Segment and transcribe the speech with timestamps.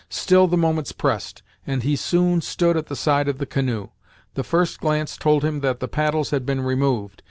[0.09, 3.89] Still the moments pressed, and he soon stood at the side of the canoe.
[4.33, 7.19] The first glance told him that the paddles had been removed!